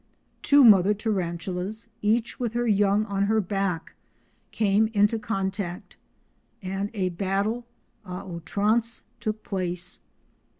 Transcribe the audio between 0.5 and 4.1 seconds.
mother tarantulas, each with her young on her back,